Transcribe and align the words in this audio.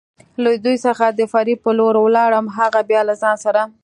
له 0.43 0.51
دوی 0.65 0.77
څخه 0.85 1.05
د 1.09 1.21
فرید 1.31 1.59
په 1.65 1.71
لور 1.79 1.95
ولاړم، 1.99 2.45
هغه 2.57 2.79
بیا 2.89 3.01
له 3.09 3.13
ځان 3.21 3.35
سره. 3.45 3.61